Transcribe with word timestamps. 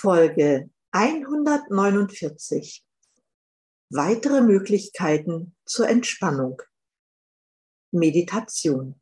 Folge 0.00 0.70
149. 0.92 2.82
Weitere 3.90 4.40
Möglichkeiten 4.40 5.54
zur 5.66 5.90
Entspannung. 5.90 6.62
Meditation. 7.92 8.98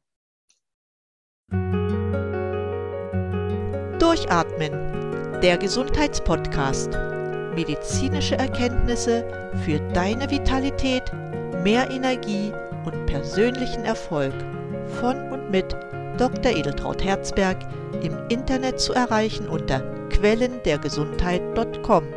Durchatmen. 4.01 4.73
Der 5.41 5.57
Gesundheitspodcast. 5.59 6.91
Medizinische 7.55 8.35
Erkenntnisse 8.35 9.53
für 9.65 9.79
deine 9.93 10.29
Vitalität, 10.29 11.13
mehr 11.63 11.89
Energie 11.91 12.53
und 12.85 13.07
persönlichen 13.07 13.85
Erfolg. 13.85 14.35
Von 14.99 15.31
und 15.31 15.53
mit 15.53 15.77
Dr. 16.19 16.57
Edeltraut 16.57 17.05
Herzberg 17.05 17.63
im 18.03 18.19
Internet 18.29 18.81
zu 18.81 18.93
erreichen 18.93 19.47
unter 19.47 20.09
quellendergesundheit.com. 20.09 22.13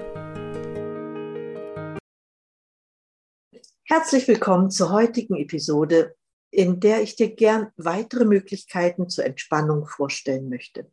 Herzlich 3.83 4.27
willkommen 4.27 4.71
zur 4.71 4.91
heutigen 4.91 5.35
Episode, 5.35 6.15
in 6.49 6.79
der 6.79 7.03
ich 7.03 7.15
dir 7.15 7.35
gern 7.35 7.71
weitere 7.77 8.25
Möglichkeiten 8.25 9.07
zur 9.07 9.25
Entspannung 9.25 9.85
vorstellen 9.85 10.49
möchte. 10.49 10.91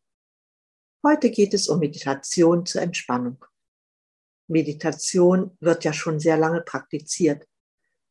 Heute 1.03 1.31
geht 1.31 1.55
es 1.55 1.71
um 1.71 1.79
Meditation 1.79 2.67
zur 2.67 2.83
Entspannung. 2.83 3.43
Meditation 4.49 5.57
wird 5.61 5.85
ja 5.85 5.95
schon 5.95 6.21
sehr 6.21 6.37
lange 6.37 6.61
praktiziert. 6.61 7.49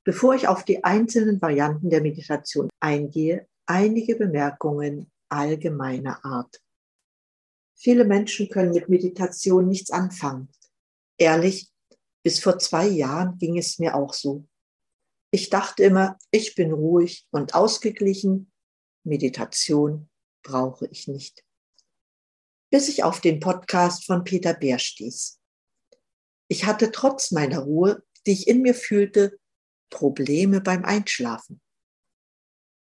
Bevor 0.03 0.33
ich 0.33 0.47
auf 0.47 0.65
die 0.65 0.83
einzelnen 0.83 1.39
Varianten 1.39 1.91
der 1.91 2.01
Meditation 2.01 2.67
eingehe, 2.79 3.47
einige 3.67 4.15
Bemerkungen 4.15 5.11
allgemeiner 5.29 6.23
Art. 6.25 6.61
Viele 7.75 8.05
Menschen 8.05 8.49
können 8.49 8.73
mit 8.73 8.89
Meditation 8.89 9.67
nichts 9.67 9.91
anfangen. 9.91 10.49
Ehrlich, 11.17 11.71
bis 12.23 12.39
vor 12.39 12.57
zwei 12.57 12.87
Jahren 12.87 13.37
ging 13.37 13.57
es 13.57 13.77
mir 13.77 13.95
auch 13.95 14.13
so. 14.13 14.47
Ich 15.31 15.49
dachte 15.49 15.83
immer, 15.83 16.17
ich 16.31 16.55
bin 16.55 16.71
ruhig 16.71 17.27
und 17.31 17.53
ausgeglichen. 17.53 18.51
Meditation 19.03 20.09
brauche 20.43 20.87
ich 20.87 21.07
nicht. 21.07 21.43
Bis 22.71 22.89
ich 22.89 23.03
auf 23.03 23.21
den 23.21 23.39
Podcast 23.39 24.05
von 24.05 24.23
Peter 24.23 24.53
Bär 24.53 24.79
stieß. 24.79 25.39
Ich 26.49 26.65
hatte 26.65 26.91
trotz 26.91 27.31
meiner 27.31 27.59
Ruhe, 27.59 28.03
die 28.25 28.31
ich 28.31 28.47
in 28.47 28.61
mir 28.61 28.73
fühlte, 28.73 29.39
Probleme 29.89 30.61
beim 30.61 30.83
Einschlafen. 30.83 31.61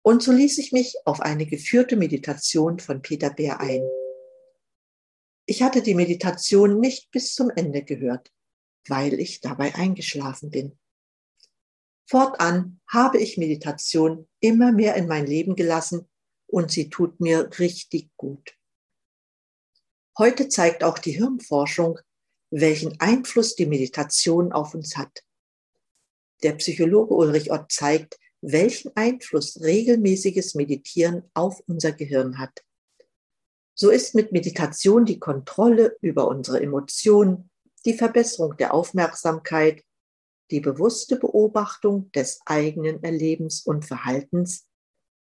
Und 0.03 0.21
so 0.21 0.33
ließ 0.33 0.57
ich 0.57 0.73
mich 0.73 0.95
auf 1.05 1.21
eine 1.21 1.45
geführte 1.45 1.95
Meditation 1.95 2.79
von 2.79 3.01
Peter 3.01 3.29
Bär 3.29 3.61
ein. 3.61 3.81
Ich 5.45 5.63
hatte 5.63 5.81
die 5.81 5.95
Meditation 5.95 6.79
nicht 6.79 7.09
bis 7.11 7.33
zum 7.33 7.49
Ende 7.49 7.83
gehört, 7.83 8.31
weil 8.87 9.19
ich 9.19 9.39
dabei 9.39 9.75
eingeschlafen 9.75 10.51
bin. 10.51 10.77
Fortan 12.05 12.81
habe 12.87 13.17
ich 13.17 13.37
Meditation 13.37 14.27
immer 14.41 14.73
mehr 14.73 14.95
in 14.95 15.07
mein 15.07 15.25
Leben 15.25 15.55
gelassen 15.55 16.09
und 16.47 16.69
sie 16.69 16.89
tut 16.89 17.21
mir 17.21 17.49
richtig 17.57 18.09
gut. 18.17 18.57
Heute 20.17 20.49
zeigt 20.49 20.83
auch 20.83 20.99
die 20.99 21.13
Hirnforschung, 21.13 21.97
welchen 22.51 22.99
Einfluss 22.99 23.55
die 23.55 23.65
Meditation 23.65 24.51
auf 24.51 24.75
uns 24.75 24.97
hat. 24.97 25.23
Der 26.43 26.53
Psychologe 26.53 27.13
Ulrich 27.13 27.51
Ott 27.51 27.71
zeigt, 27.71 28.19
welchen 28.43 28.91
Einfluss 28.95 29.61
regelmäßiges 29.61 30.53
Meditieren 30.53 31.23
auf 31.33 31.63
unser 31.65 31.93
Gehirn 31.93 32.37
hat. 32.37 32.63
So 33.73 33.89
ist 33.89 34.13
mit 34.13 34.31
Meditation 34.31 35.05
die 35.05 35.17
Kontrolle 35.17 35.97
über 36.01 36.27
unsere 36.27 36.61
Emotionen, 36.61 37.49
die 37.85 37.93
Verbesserung 37.93 38.57
der 38.57 38.73
Aufmerksamkeit, 38.73 39.83
die 40.51 40.59
bewusste 40.59 41.15
Beobachtung 41.15 42.11
des 42.11 42.41
eigenen 42.45 43.01
Erlebens 43.01 43.65
und 43.65 43.85
Verhaltens, 43.85 44.67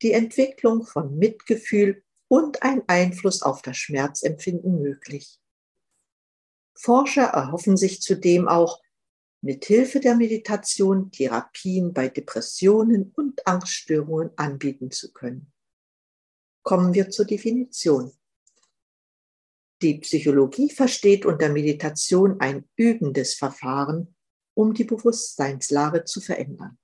die 0.02 0.12
Entwicklung 0.12 0.84
von 0.84 1.16
Mitgefühl 1.16 2.04
und 2.28 2.62
ein 2.62 2.82
Einfluss 2.86 3.42
auf 3.42 3.62
das 3.62 3.78
Schmerzempfinden 3.78 4.80
möglich. 4.80 5.40
Forscher 6.74 7.24
erhoffen 7.24 7.78
sich 7.78 8.02
zudem 8.02 8.46
auch, 8.46 8.80
mit 9.42 9.64
Hilfe 9.64 10.00
der 10.00 10.16
Meditation 10.16 11.10
Therapien 11.10 11.92
bei 11.92 12.08
Depressionen 12.08 13.12
und 13.16 13.46
Angststörungen 13.46 14.30
anbieten 14.36 14.90
zu 14.90 15.12
können. 15.12 15.52
Kommen 16.62 16.94
wir 16.94 17.10
zur 17.10 17.26
Definition. 17.26 18.12
Die 19.82 19.98
Psychologie 19.98 20.70
versteht 20.70 21.26
unter 21.26 21.50
Meditation 21.50 22.40
ein 22.40 22.68
übendes 22.76 23.34
Verfahren, 23.34 24.16
um 24.54 24.72
die 24.72 24.84
Bewusstseinslage 24.84 26.04
zu 26.04 26.20
verändern. 26.20 26.78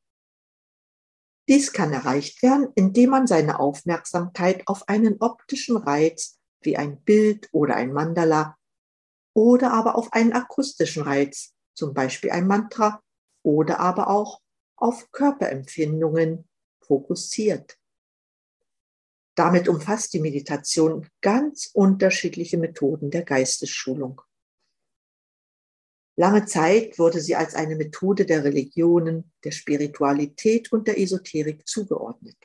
Dies 1.48 1.72
kann 1.72 1.92
erreicht 1.92 2.42
werden, 2.42 2.68
indem 2.74 3.10
man 3.10 3.26
seine 3.26 3.58
Aufmerksamkeit 3.58 4.68
auf 4.68 4.88
einen 4.88 5.16
optischen 5.20 5.76
Reiz 5.76 6.38
wie 6.60 6.76
ein 6.76 7.02
Bild 7.02 7.48
oder 7.52 7.74
ein 7.74 7.92
Mandala 7.92 8.56
oder 9.34 9.72
aber 9.72 9.96
auf 9.96 10.12
einen 10.12 10.32
akustischen 10.32 11.02
Reiz, 11.02 11.54
zum 11.74 11.94
Beispiel 11.94 12.30
ein 12.30 12.46
Mantra 12.46 13.02
oder 13.42 13.80
aber 13.80 14.08
auch 14.08 14.40
auf 14.76 15.10
Körperempfindungen 15.12 16.48
fokussiert. 16.80 17.78
Damit 19.34 19.68
umfasst 19.68 20.12
die 20.12 20.20
Meditation 20.20 21.08
ganz 21.20 21.70
unterschiedliche 21.72 22.58
Methoden 22.58 23.10
der 23.10 23.22
Geistesschulung. 23.22 24.20
Lange 26.16 26.44
Zeit 26.44 26.98
wurde 26.98 27.20
sie 27.20 27.34
als 27.34 27.54
eine 27.54 27.74
Methode 27.74 28.26
der 28.26 28.44
Religionen, 28.44 29.32
der 29.44 29.50
Spiritualität 29.50 30.70
und 30.70 30.86
der 30.86 30.98
Esoterik 30.98 31.66
zugeordnet. 31.66 32.36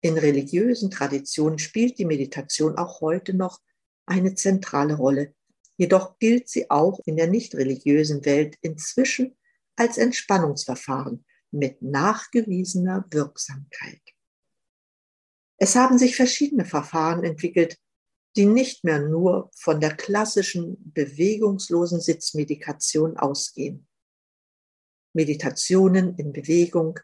In 0.00 0.16
religiösen 0.16 0.90
Traditionen 0.90 1.58
spielt 1.58 1.98
die 1.98 2.04
Meditation 2.04 2.76
auch 2.76 3.00
heute 3.00 3.34
noch 3.34 3.60
eine 4.06 4.34
zentrale 4.34 4.94
Rolle. 4.94 5.34
Jedoch 5.82 6.16
gilt 6.20 6.48
sie 6.48 6.70
auch 6.70 7.00
in 7.06 7.16
der 7.16 7.26
nicht 7.26 7.56
religiösen 7.56 8.24
Welt 8.24 8.56
inzwischen 8.60 9.36
als 9.74 9.98
Entspannungsverfahren 9.98 11.24
mit 11.50 11.82
nachgewiesener 11.82 13.04
Wirksamkeit. 13.10 14.00
Es 15.56 15.74
haben 15.74 15.98
sich 15.98 16.14
verschiedene 16.14 16.66
Verfahren 16.66 17.24
entwickelt, 17.24 17.80
die 18.36 18.46
nicht 18.46 18.84
mehr 18.84 19.00
nur 19.00 19.50
von 19.56 19.80
der 19.80 19.96
klassischen 19.96 20.76
bewegungslosen 20.92 22.00
Sitzmedikation 22.00 23.16
ausgehen. 23.16 23.88
Meditationen 25.14 26.16
in 26.16 26.32
Bewegung, 26.32 27.00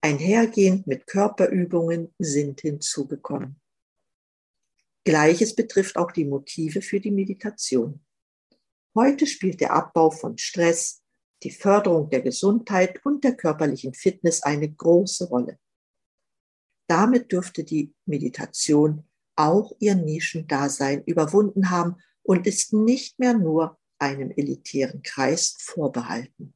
einhergehend 0.00 0.86
mit 0.86 1.06
Körperübungen, 1.06 2.14
sind 2.18 2.62
hinzugekommen. 2.62 3.60
Gleiches 5.04 5.54
betrifft 5.54 5.98
auch 5.98 6.12
die 6.12 6.24
Motive 6.24 6.80
für 6.80 6.98
die 6.98 7.10
Meditation. 7.10 8.02
Heute 8.94 9.26
spielt 9.26 9.60
der 9.60 9.72
Abbau 9.72 10.10
von 10.10 10.36
Stress, 10.36 11.02
die 11.42 11.50
Förderung 11.50 12.10
der 12.10 12.20
Gesundheit 12.20 13.04
und 13.04 13.24
der 13.24 13.34
körperlichen 13.34 13.94
Fitness 13.94 14.42
eine 14.42 14.70
große 14.70 15.28
Rolle. 15.28 15.58
Damit 16.88 17.32
dürfte 17.32 17.64
die 17.64 17.94
Meditation 18.06 19.08
auch 19.34 19.72
ihr 19.78 19.94
Nischendasein 19.94 21.02
überwunden 21.04 21.70
haben 21.70 21.96
und 22.22 22.46
ist 22.46 22.72
nicht 22.74 23.18
mehr 23.18 23.32
nur 23.32 23.78
einem 23.98 24.30
elitären 24.30 25.02
Kreis 25.02 25.56
vorbehalten. 25.58 26.54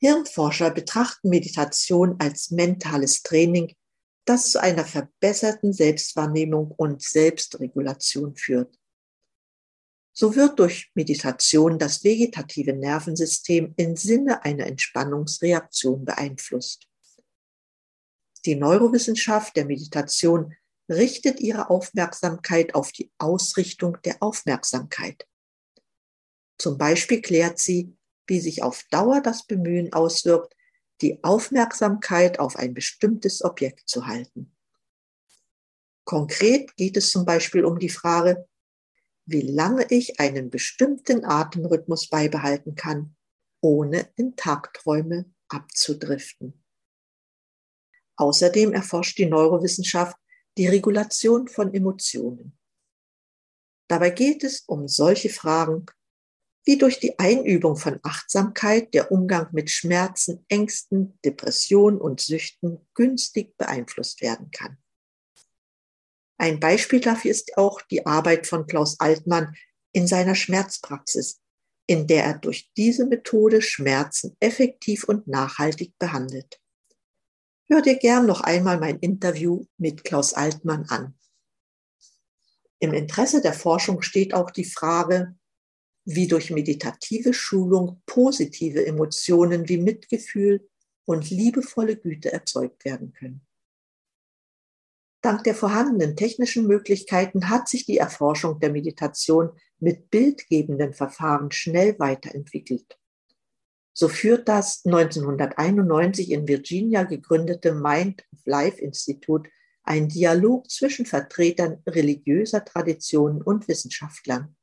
Hirnforscher 0.00 0.70
betrachten 0.70 1.28
Meditation 1.28 2.16
als 2.18 2.50
mentales 2.50 3.22
Training, 3.22 3.74
das 4.26 4.50
zu 4.50 4.60
einer 4.60 4.84
verbesserten 4.84 5.72
Selbstwahrnehmung 5.72 6.72
und 6.72 7.02
Selbstregulation 7.02 8.34
führt. 8.36 8.76
So 10.18 10.34
wird 10.34 10.58
durch 10.58 10.90
Meditation 10.94 11.78
das 11.78 12.02
vegetative 12.02 12.72
Nervensystem 12.72 13.74
im 13.76 13.96
Sinne 13.96 14.42
einer 14.46 14.64
Entspannungsreaktion 14.64 16.06
beeinflusst. 16.06 16.88
Die 18.46 18.54
Neurowissenschaft 18.54 19.54
der 19.56 19.66
Meditation 19.66 20.54
richtet 20.88 21.40
ihre 21.40 21.68
Aufmerksamkeit 21.68 22.74
auf 22.74 22.92
die 22.92 23.12
Ausrichtung 23.18 23.98
der 24.06 24.22
Aufmerksamkeit. 24.22 25.28
Zum 26.56 26.78
Beispiel 26.78 27.20
klärt 27.20 27.58
sie, 27.58 27.94
wie 28.26 28.40
sich 28.40 28.62
auf 28.62 28.84
Dauer 28.90 29.20
das 29.20 29.46
Bemühen 29.46 29.92
auswirkt, 29.92 30.56
die 31.02 31.22
Aufmerksamkeit 31.24 32.38
auf 32.38 32.56
ein 32.56 32.72
bestimmtes 32.72 33.44
Objekt 33.44 33.86
zu 33.86 34.06
halten. 34.06 34.56
Konkret 36.04 36.74
geht 36.76 36.96
es 36.96 37.10
zum 37.10 37.26
Beispiel 37.26 37.66
um 37.66 37.78
die 37.78 37.90
Frage, 37.90 38.48
wie 39.26 39.42
lange 39.42 39.86
ich 39.90 40.20
einen 40.20 40.50
bestimmten 40.50 41.24
Atemrhythmus 41.24 42.08
beibehalten 42.08 42.74
kann, 42.76 43.16
ohne 43.60 44.08
in 44.16 44.36
Tagträume 44.36 45.26
abzudriften. 45.48 46.64
Außerdem 48.16 48.72
erforscht 48.72 49.18
die 49.18 49.26
Neurowissenschaft 49.26 50.16
die 50.56 50.68
Regulation 50.68 51.48
von 51.48 51.74
Emotionen. 51.74 52.56
Dabei 53.88 54.10
geht 54.10 54.42
es 54.42 54.60
um 54.60 54.88
solche 54.88 55.28
Fragen, 55.28 55.86
wie 56.64 56.78
durch 56.78 56.98
die 56.98 57.18
Einübung 57.18 57.76
von 57.76 58.00
Achtsamkeit 58.02 58.92
der 58.94 59.12
Umgang 59.12 59.48
mit 59.52 59.70
Schmerzen, 59.70 60.44
Ängsten, 60.48 61.18
Depressionen 61.24 62.00
und 62.00 62.20
Süchten 62.20 62.88
günstig 62.94 63.56
beeinflusst 63.56 64.20
werden 64.20 64.50
kann. 64.50 64.78
Ein 66.38 66.60
Beispiel 66.60 67.00
dafür 67.00 67.30
ist 67.30 67.56
auch 67.56 67.80
die 67.82 68.04
Arbeit 68.04 68.46
von 68.46 68.66
Klaus 68.66 69.00
Altmann 69.00 69.54
in 69.92 70.06
seiner 70.06 70.34
Schmerzpraxis, 70.34 71.40
in 71.86 72.06
der 72.06 72.24
er 72.24 72.38
durch 72.38 72.70
diese 72.76 73.06
Methode 73.06 73.62
Schmerzen 73.62 74.36
effektiv 74.40 75.04
und 75.04 75.26
nachhaltig 75.26 75.98
behandelt. 75.98 76.60
Hör 77.68 77.80
dir 77.82 77.96
gern 77.96 78.26
noch 78.26 78.42
einmal 78.42 78.78
mein 78.78 78.98
Interview 78.98 79.64
mit 79.78 80.04
Klaus 80.04 80.34
Altmann 80.34 80.84
an. 80.88 81.18
Im 82.78 82.92
Interesse 82.92 83.40
der 83.40 83.54
Forschung 83.54 84.02
steht 84.02 84.34
auch 84.34 84.50
die 84.50 84.64
Frage, 84.64 85.36
wie 86.04 86.28
durch 86.28 86.50
meditative 86.50 87.32
Schulung 87.32 88.02
positive 88.06 88.86
Emotionen 88.86 89.68
wie 89.68 89.78
Mitgefühl 89.78 90.68
und 91.04 91.30
liebevolle 91.30 91.96
Güte 91.96 92.32
erzeugt 92.32 92.84
werden 92.84 93.12
können. 93.12 93.45
Dank 95.26 95.42
der 95.42 95.56
vorhandenen 95.56 96.14
technischen 96.14 96.68
Möglichkeiten 96.68 97.50
hat 97.50 97.68
sich 97.68 97.84
die 97.84 97.98
Erforschung 97.98 98.60
der 98.60 98.70
Meditation 98.70 99.50
mit 99.80 100.08
bildgebenden 100.08 100.92
Verfahren 100.92 101.50
schnell 101.50 101.98
weiterentwickelt. 101.98 102.96
So 103.92 104.08
führt 104.08 104.48
das 104.48 104.84
1991 104.84 106.30
in 106.30 106.46
Virginia 106.46 107.02
gegründete 107.02 107.74
Mind 107.74 108.24
of 108.32 108.38
Life 108.44 108.80
Institut 108.80 109.48
einen 109.82 110.08
Dialog 110.08 110.70
zwischen 110.70 111.06
Vertretern 111.06 111.82
religiöser 111.88 112.64
Traditionen 112.64 113.42
und 113.42 113.66
Wissenschaftlern. 113.66 114.54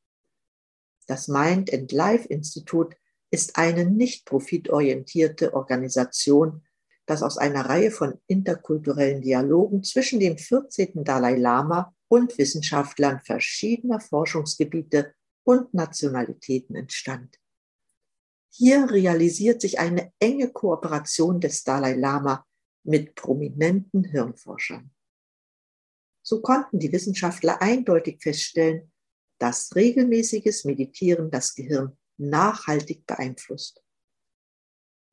Das 1.07 1.27
Mind 1.27 1.73
and 1.73 1.91
Life 1.91 2.25
Institut 2.29 2.95
ist 3.31 3.57
eine 3.57 3.83
nicht 3.83 4.25
profitorientierte 4.25 5.55
Organisation, 5.55 6.63
das 7.05 7.23
aus 7.23 7.37
einer 7.37 7.65
Reihe 7.65 7.91
von 7.91 8.19
interkulturellen 8.27 9.21
Dialogen 9.21 9.83
zwischen 9.83 10.19
dem 10.19 10.37
14. 10.37 11.03
Dalai 11.03 11.35
Lama 11.35 11.93
und 12.07 12.37
Wissenschaftlern 12.37 13.19
verschiedener 13.21 13.99
Forschungsgebiete 13.99 15.13
und 15.43 15.73
Nationalitäten 15.73 16.75
entstand. 16.75 17.39
Hier 18.49 18.89
realisiert 18.89 19.61
sich 19.61 19.79
eine 19.79 20.13
enge 20.19 20.51
Kooperation 20.51 21.41
des 21.41 21.63
Dalai 21.63 21.95
Lama 21.95 22.45
mit 22.83 23.15
prominenten 23.15 24.03
Hirnforschern. 24.03 24.91
So 26.21 26.41
konnten 26.41 26.79
die 26.79 26.91
Wissenschaftler 26.91 27.61
eindeutig 27.61 28.21
feststellen, 28.21 28.91
dass 29.39 29.75
regelmäßiges 29.75 30.63
Meditieren 30.63 31.29
das 31.31 31.53
Gehirn 31.53 31.97
nachhaltig 32.17 33.05
beeinflusst. 33.05 33.82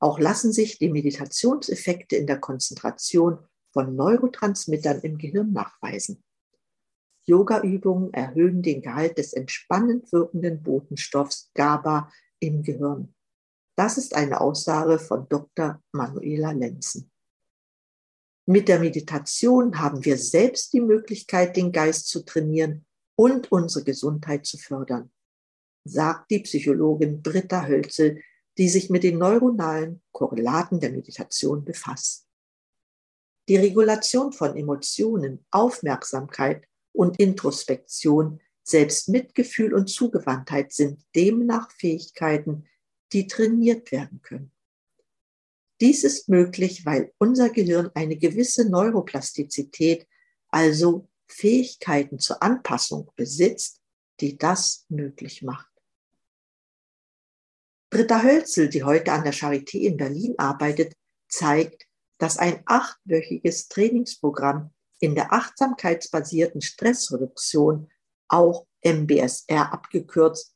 Auch 0.01 0.19
lassen 0.19 0.53
sich 0.53 0.79
die 0.79 0.89
Meditationseffekte 0.89 2.17
in 2.17 2.27
der 2.27 2.41
Konzentration 2.41 3.39
von 3.73 3.95
Neurotransmittern 3.95 5.01
im 5.03 5.19
Gehirn 5.19 5.53
nachweisen. 5.53 6.25
Yoga-Übungen 7.27 8.13
erhöhen 8.13 8.63
den 8.63 8.81
Gehalt 8.83 9.19
des 9.19 9.35
entspannend 9.35 10.11
wirkenden 10.11 10.63
Botenstoffs 10.63 11.51
GABA 11.55 12.11
im 12.41 12.63
Gehirn. 12.63 13.15
Das 13.77 13.99
ist 13.99 14.17
eine 14.17 14.41
Aussage 14.41 14.99
von 14.99 15.29
Dr. 15.29 15.83
Manuela 15.93 16.53
Lenzen. 16.53 17.11
Mit 18.47 18.69
der 18.69 18.81
Meditation 18.81 19.79
haben 19.79 20.05
wir 20.05 20.17
selbst 20.17 20.73
die 20.73 20.81
Möglichkeit, 20.81 21.57
den 21.57 21.71
Geist 21.71 22.09
zu 22.09 22.25
trainieren 22.25 22.85
und 23.17 23.53
unsere 23.53 23.85
Gesundheit 23.85 24.47
zu 24.47 24.57
fördern, 24.57 25.13
sagt 25.85 26.31
die 26.31 26.41
Psychologin 26.41 27.23
Britta 27.23 27.67
Hölzel, 27.67 28.23
die 28.59 28.69
sich 28.69 28.91
mit 28.91 29.03
den 29.03 29.19
neuronalen 29.19 30.03
Korrelaten 30.13 30.81
der 30.81 30.91
Meditation 30.91 31.65
befasst. 31.65 32.27
Die 33.49 33.57
Regulation 33.57 34.33
von 34.33 34.57
Emotionen, 34.57 35.45
Aufmerksamkeit 35.51 36.67
und 36.93 37.19
Introspektion, 37.19 38.41
selbst 38.63 39.09
Mitgefühl 39.09 39.75
und 39.75 39.89
Zugewandtheit 39.89 40.73
sind 40.73 41.05
demnach 41.17 41.71
Fähigkeiten, 41.73 42.67
die 43.13 43.27
trainiert 43.27 43.91
werden 43.91 44.23
können. 44.23 44.53
Dies 45.81 46.05
ist 46.05 46.29
möglich, 46.29 46.85
weil 46.85 47.13
unser 47.19 47.49
Gehirn 47.49 47.91
eine 47.95 48.17
gewisse 48.17 48.69
Neuroplastizität, 48.69 50.07
also 50.49 51.09
Fähigkeiten 51.27 52.19
zur 52.19 52.43
Anpassung 52.43 53.11
besitzt, 53.17 53.81
die 54.21 54.37
das 54.37 54.85
möglich 54.89 55.43
macht. 55.43 55.70
Britta 57.91 58.23
Hölzel, 58.23 58.69
die 58.69 58.85
heute 58.85 59.13
an 59.13 59.25
der 59.25 59.35
Charité 59.35 59.79
in 59.81 59.97
Berlin 59.97 60.37
arbeitet, 60.39 60.95
zeigt, 61.29 61.87
dass 62.19 62.39
ein 62.39 62.63
achtwöchiges 62.67 63.69
Trainingsprogramm 63.69 64.73
in 65.01 65.17
der 65.17 65.33
achtsamkeitsbasierten 65.33 66.61
Stressreduktion, 66.61 67.91
auch 68.29 68.67
MBSR 68.85 69.73
abgekürzt, 69.73 70.55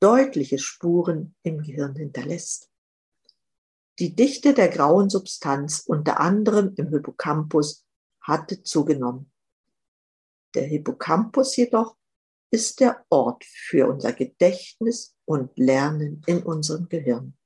deutliche 0.00 0.58
Spuren 0.58 1.34
im 1.42 1.62
Gehirn 1.62 1.96
hinterlässt. 1.96 2.70
Die 3.98 4.14
Dichte 4.14 4.54
der 4.54 4.68
grauen 4.68 5.10
Substanz, 5.10 5.80
unter 5.80 6.20
anderem 6.20 6.74
im 6.76 6.90
Hippocampus, 6.90 7.84
hatte 8.20 8.62
zugenommen. 8.62 9.32
Der 10.54 10.64
Hippocampus 10.64 11.56
jedoch 11.56 11.96
ist 12.50 12.80
der 12.80 13.04
Ort 13.10 13.44
für 13.44 13.88
unser 13.88 14.12
Gedächtnis 14.12 15.14
und 15.24 15.56
Lernen 15.56 16.22
in 16.26 16.42
unserem 16.42 16.88
Gehirn. 16.88 17.36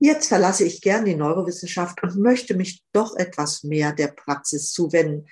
Jetzt 0.00 0.28
verlasse 0.28 0.64
ich 0.64 0.80
gern 0.80 1.04
die 1.04 1.16
Neurowissenschaft 1.16 2.02
und 2.02 2.16
möchte 2.16 2.54
mich 2.54 2.84
doch 2.92 3.16
etwas 3.16 3.64
mehr 3.64 3.92
der 3.92 4.08
Praxis 4.08 4.72
zuwenden, 4.72 5.28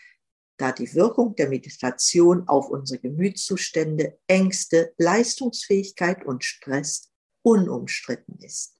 da 0.59 0.73
die 0.73 0.93
Wirkung 0.95 1.37
der 1.37 1.49
Meditation 1.49 2.49
auf 2.49 2.69
unsere 2.69 3.01
Gemütszustände, 3.01 4.19
Ängste, 4.27 4.93
Leistungsfähigkeit 4.99 6.25
und 6.25 6.45
Stress 6.45 7.13
unumstritten 7.43 8.39
ist. 8.41 8.77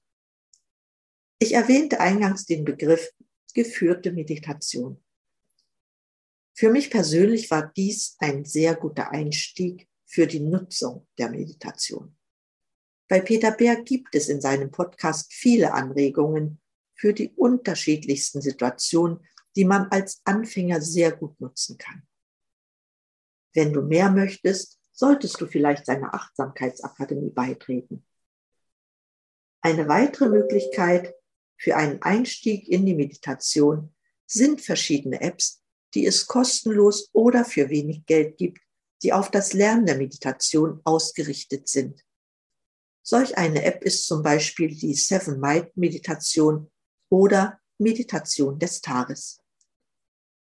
Ich 1.39 1.53
erwähnte 1.53 1.99
eingangs 1.99 2.45
den 2.45 2.65
Begriff 2.65 3.11
geführte 3.53 4.11
Meditation. 4.11 5.03
Für 6.59 6.71
mich 6.71 6.89
persönlich 6.89 7.51
war 7.51 7.71
dies 7.77 8.15
ein 8.17 8.43
sehr 8.43 8.73
guter 8.73 9.11
Einstieg 9.11 9.87
für 10.07 10.25
die 10.25 10.39
Nutzung 10.39 11.07
der 11.19 11.29
Meditation. 11.29 12.17
Bei 13.07 13.21
Peter 13.21 13.51
Bär 13.51 13.83
gibt 13.83 14.15
es 14.15 14.27
in 14.27 14.41
seinem 14.41 14.71
Podcast 14.71 15.31
viele 15.31 15.71
Anregungen 15.71 16.59
für 16.95 17.13
die 17.13 17.29
unterschiedlichsten 17.35 18.41
Situationen, 18.41 19.23
die 19.55 19.65
man 19.65 19.89
als 19.91 20.21
Anfänger 20.25 20.81
sehr 20.81 21.11
gut 21.11 21.39
nutzen 21.39 21.77
kann. 21.77 22.07
Wenn 23.53 23.71
du 23.71 23.83
mehr 23.83 24.09
möchtest, 24.09 24.79
solltest 24.91 25.39
du 25.39 25.45
vielleicht 25.45 25.85
seiner 25.85 26.15
Achtsamkeitsakademie 26.15 27.29
beitreten. 27.29 28.03
Eine 29.61 29.87
weitere 29.87 30.29
Möglichkeit 30.29 31.13
für 31.55 31.75
einen 31.75 32.01
Einstieg 32.01 32.67
in 32.67 32.87
die 32.87 32.95
Meditation 32.95 33.93
sind 34.25 34.59
verschiedene 34.61 35.21
Apps, 35.21 35.63
die 35.93 36.05
es 36.05 36.27
kostenlos 36.27 37.09
oder 37.13 37.45
für 37.45 37.69
wenig 37.69 38.05
Geld 38.05 38.37
gibt, 38.37 38.59
die 39.03 39.13
auf 39.13 39.31
das 39.31 39.53
Lernen 39.53 39.85
der 39.85 39.97
Meditation 39.97 40.81
ausgerichtet 40.83 41.67
sind. 41.67 42.03
Solch 43.03 43.37
eine 43.37 43.63
App 43.63 43.83
ist 43.83 44.05
zum 44.05 44.21
Beispiel 44.21 44.75
die 44.75 44.93
Seven 44.93 45.39
Might 45.39 45.75
Meditation 45.77 46.69
oder 47.09 47.59
Meditation 47.77 48.59
des 48.59 48.81
Tages. 48.81 49.41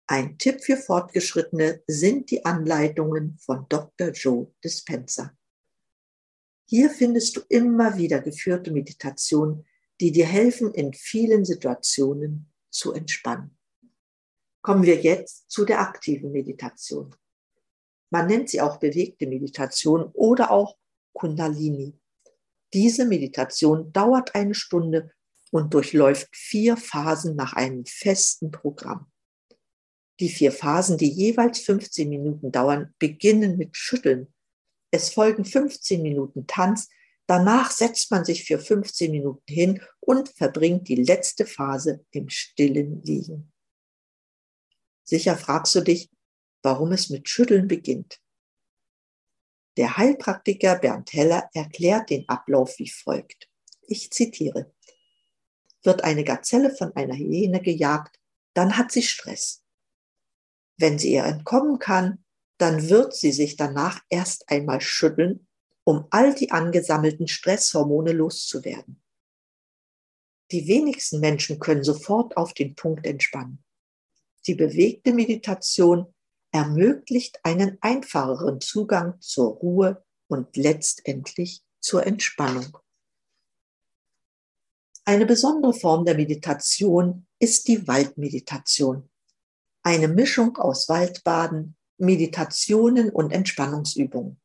Ein 0.09 0.37
Tipp 0.37 0.63
für 0.63 0.77
Fortgeschrittene 0.77 1.83
sind 1.87 2.31
die 2.31 2.45
Anleitungen 2.45 3.37
von 3.39 3.65
Dr. 3.67 4.11
Joe 4.11 4.53
Dispenza. 4.63 5.37
Hier 6.69 6.89
findest 6.89 7.35
du 7.35 7.41
immer 7.49 7.97
wieder 7.97 8.21
geführte 8.21 8.71
Meditationen, 8.71 9.65
die 9.99 10.11
dir 10.11 10.25
helfen, 10.25 10.73
in 10.73 10.93
vielen 10.93 11.43
Situationen 11.43 12.53
zu 12.69 12.93
entspannen. 12.93 13.56
Kommen 14.67 14.83
wir 14.83 14.99
jetzt 14.99 15.49
zu 15.49 15.63
der 15.63 15.79
aktiven 15.79 16.33
Meditation. 16.33 17.15
Man 18.09 18.27
nennt 18.27 18.49
sie 18.49 18.59
auch 18.59 18.81
bewegte 18.81 19.25
Meditation 19.25 20.11
oder 20.11 20.51
auch 20.51 20.75
Kundalini. 21.13 21.97
Diese 22.73 23.05
Meditation 23.05 23.93
dauert 23.93 24.35
eine 24.35 24.53
Stunde 24.53 25.13
und 25.51 25.73
durchläuft 25.73 26.27
vier 26.35 26.75
Phasen 26.75 27.37
nach 27.37 27.53
einem 27.53 27.85
festen 27.85 28.51
Programm. 28.51 29.09
Die 30.19 30.27
vier 30.27 30.51
Phasen, 30.51 30.97
die 30.97 31.13
jeweils 31.13 31.59
15 31.59 32.09
Minuten 32.09 32.51
dauern, 32.51 32.93
beginnen 32.99 33.55
mit 33.55 33.77
Schütteln. 33.77 34.33
Es 34.91 35.11
folgen 35.11 35.45
15 35.45 36.01
Minuten 36.01 36.45
Tanz. 36.45 36.89
Danach 37.25 37.71
setzt 37.71 38.11
man 38.11 38.25
sich 38.25 38.43
für 38.43 38.59
15 38.59 39.11
Minuten 39.11 39.43
hin 39.47 39.81
und 40.01 40.27
verbringt 40.27 40.89
die 40.89 41.01
letzte 41.01 41.45
Phase 41.45 42.05
im 42.11 42.27
stillen 42.27 43.01
Liegen. 43.03 43.53
Sicher 45.09 45.37
fragst 45.37 45.73
du 45.73 45.81
dich, 45.81 46.09
warum 46.61 46.91
es 46.91 47.09
mit 47.09 47.29
Schütteln 47.29 47.67
beginnt. 47.67 48.19
Der 49.77 49.95
Heilpraktiker 49.95 50.77
Bernd 50.77 51.13
Heller 51.13 51.49
erklärt 51.53 52.09
den 52.09 52.27
Ablauf 52.27 52.77
wie 52.77 52.89
folgt. 52.89 53.47
Ich 53.83 54.11
zitiere. 54.11 54.73
Wird 55.83 56.03
eine 56.03 56.25
Gazelle 56.25 56.75
von 56.75 56.93
einer 56.95 57.15
Hyäne 57.15 57.61
gejagt, 57.61 58.19
dann 58.53 58.77
hat 58.77 58.91
sie 58.91 59.03
Stress. 59.03 59.63
Wenn 60.77 60.99
sie 60.99 61.13
ihr 61.13 61.23
entkommen 61.23 61.79
kann, 61.79 62.25
dann 62.57 62.89
wird 62.89 63.15
sie 63.15 63.31
sich 63.31 63.55
danach 63.55 64.01
erst 64.09 64.49
einmal 64.49 64.81
schütteln, 64.81 65.47
um 65.85 66.07
all 66.09 66.35
die 66.35 66.51
angesammelten 66.51 67.29
Stresshormone 67.29 68.11
loszuwerden. 68.11 69.01
Die 70.51 70.67
wenigsten 70.67 71.21
Menschen 71.21 71.59
können 71.59 71.83
sofort 71.83 72.35
auf 72.35 72.53
den 72.53 72.75
Punkt 72.75 73.05
entspannen. 73.05 73.63
Die 74.47 74.55
bewegte 74.55 75.13
Meditation 75.13 76.13
ermöglicht 76.51 77.39
einen 77.43 77.77
einfacheren 77.81 78.61
Zugang 78.61 79.19
zur 79.19 79.49
Ruhe 79.55 80.05
und 80.27 80.55
letztendlich 80.55 81.63
zur 81.81 82.07
Entspannung. 82.07 82.77
Eine 85.03 85.25
besondere 85.25 85.73
Form 85.73 86.05
der 86.05 86.15
Meditation 86.15 87.27
ist 87.39 87.67
die 87.67 87.87
Waldmeditation. 87.87 89.09
Eine 89.83 90.07
Mischung 90.07 90.57
aus 90.57 90.87
Waldbaden, 90.87 91.75
Meditationen 91.97 93.09
und 93.09 93.31
Entspannungsübungen. 93.31 94.39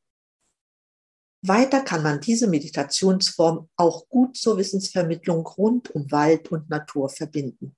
Weiter 1.43 1.83
kann 1.83 2.03
man 2.03 2.21
diese 2.21 2.47
Meditationsform 2.47 3.69
auch 3.77 4.09
gut 4.09 4.37
zur 4.37 4.57
Wissensvermittlung 4.57 5.47
rund 5.47 5.91
um 5.91 6.11
Wald 6.11 6.51
und 6.53 6.71
Natur 6.71 7.09
verbinden. 7.09 7.77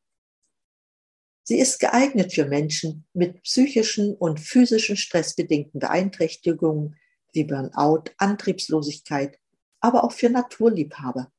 Sie 1.46 1.58
ist 1.58 1.78
geeignet 1.78 2.32
für 2.32 2.46
Menschen 2.46 3.06
mit 3.12 3.42
psychischen 3.42 4.14
und 4.14 4.40
physischen 4.40 4.96
stressbedingten 4.96 5.78
Beeinträchtigungen 5.78 6.96
wie 7.32 7.44
Burnout, 7.44 8.04
Antriebslosigkeit, 8.16 9.38
aber 9.80 10.04
auch 10.04 10.12
für 10.12 10.30
Naturliebhaber. 10.30 11.30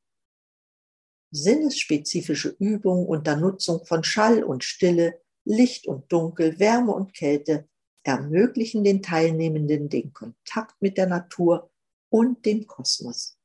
Sinnesspezifische 1.31 2.55
Übungen 2.59 3.07
unter 3.07 3.35
Nutzung 3.35 3.83
von 3.83 4.03
Schall 4.03 4.43
und 4.43 4.63
Stille, 4.63 5.19
Licht 5.43 5.88
und 5.88 6.12
Dunkel, 6.12 6.59
Wärme 6.59 6.93
und 6.93 7.15
Kälte 7.15 7.67
ermöglichen 8.03 8.83
den 8.83 9.01
Teilnehmenden 9.01 9.89
den 9.89 10.13
Kontakt 10.13 10.79
mit 10.81 10.97
der 10.97 11.07
Natur 11.07 11.71
und 12.09 12.45
dem 12.45 12.67
Kosmos. 12.67 13.39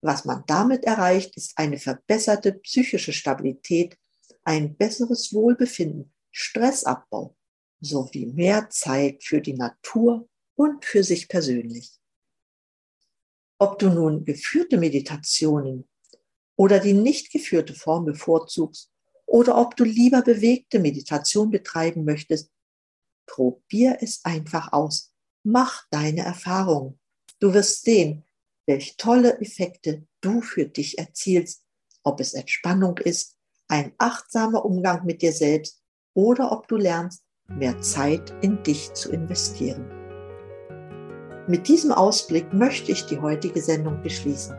Was 0.00 0.24
man 0.24 0.44
damit 0.46 0.84
erreicht, 0.84 1.36
ist 1.36 1.58
eine 1.58 1.78
verbesserte 1.78 2.52
psychische 2.52 3.12
Stabilität 3.12 3.98
ein 4.44 4.76
besseres 4.76 5.32
Wohlbefinden, 5.32 6.12
Stressabbau 6.30 7.36
sowie 7.80 8.26
mehr 8.26 8.68
Zeit 8.70 9.24
für 9.24 9.40
die 9.40 9.54
Natur 9.54 10.28
und 10.54 10.84
für 10.84 11.02
sich 11.02 11.28
persönlich. 11.28 11.92
Ob 13.58 13.78
du 13.78 13.90
nun 13.90 14.24
geführte 14.24 14.78
Meditationen 14.78 15.88
oder 16.56 16.78
die 16.78 16.92
nicht 16.92 17.32
geführte 17.32 17.74
Form 17.74 18.04
bevorzugst 18.04 18.90
oder 19.26 19.58
ob 19.58 19.76
du 19.76 19.84
lieber 19.84 20.22
bewegte 20.22 20.78
Meditation 20.78 21.50
betreiben 21.50 22.04
möchtest, 22.04 22.50
probier 23.26 23.98
es 24.00 24.24
einfach 24.24 24.72
aus. 24.72 25.12
Mach 25.42 25.86
deine 25.90 26.22
Erfahrung. 26.22 26.98
Du 27.38 27.54
wirst 27.54 27.82
sehen, 27.82 28.24
welch 28.66 28.96
tolle 28.96 29.40
Effekte 29.40 30.06
du 30.20 30.42
für 30.42 30.66
dich 30.66 30.98
erzielst, 30.98 31.64
ob 32.02 32.20
es 32.20 32.34
Entspannung 32.34 32.98
ist, 32.98 33.36
ein 33.70 33.92
achtsamer 33.98 34.64
Umgang 34.64 35.04
mit 35.06 35.22
dir 35.22 35.32
selbst 35.32 35.80
oder 36.14 36.52
ob 36.52 36.66
du 36.68 36.76
lernst, 36.76 37.22
mehr 37.48 37.80
Zeit 37.80 38.34
in 38.42 38.62
dich 38.62 38.92
zu 38.94 39.10
investieren. 39.10 39.84
Mit 41.46 41.68
diesem 41.68 41.92
Ausblick 41.92 42.52
möchte 42.52 42.92
ich 42.92 43.06
die 43.06 43.18
heutige 43.18 43.60
Sendung 43.60 44.02
beschließen. 44.02 44.54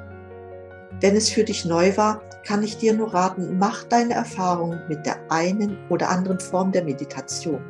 Wenn 0.99 1.15
es 1.15 1.29
für 1.29 1.43
dich 1.43 1.65
neu 1.65 1.95
war, 1.97 2.21
kann 2.45 2.63
ich 2.63 2.77
dir 2.77 2.93
nur 2.93 3.13
raten, 3.13 3.57
mach 3.57 3.83
deine 3.85 4.13
Erfahrungen 4.13 4.81
mit 4.87 5.05
der 5.05 5.19
einen 5.31 5.77
oder 5.89 6.09
anderen 6.09 6.39
Form 6.39 6.71
der 6.71 6.83
Meditation. 6.83 7.61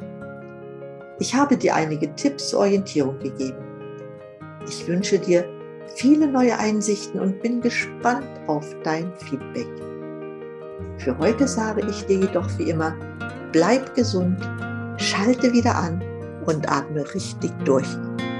Ich 1.19 1.35
habe 1.35 1.57
dir 1.57 1.75
einige 1.75 2.13
Tipps 2.15 2.49
zur 2.49 2.61
Orientierung 2.61 3.19
gegeben. 3.19 3.63
Ich 4.67 4.87
wünsche 4.87 5.19
dir 5.19 5.45
viele 5.95 6.27
neue 6.27 6.57
Einsichten 6.57 7.19
und 7.19 7.41
bin 7.41 7.61
gespannt 7.61 8.27
auf 8.47 8.65
dein 8.83 9.13
Feedback. 9.17 9.90
Für 10.97 11.17
heute 11.17 11.47
sage 11.47 11.81
ich 11.89 12.05
dir 12.05 12.19
jedoch 12.19 12.47
wie 12.57 12.69
immer, 12.69 12.95
bleib 13.51 13.95
gesund, 13.95 14.37
schalte 14.97 15.51
wieder 15.53 15.75
an 15.75 16.01
und 16.45 16.69
atme 16.71 17.03
richtig 17.13 17.51
durch. 17.65 17.87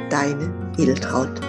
Deine 0.10 0.54
Edeltraut. 0.78 1.42